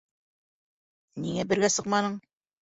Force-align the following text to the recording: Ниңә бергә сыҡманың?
Ниңә 1.27 1.45
бергә 1.53 1.71
сыҡманың? 1.75 2.17